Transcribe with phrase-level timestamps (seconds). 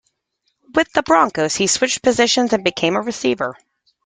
[0.73, 3.55] With the Broncos, he switched positions and became a receiver.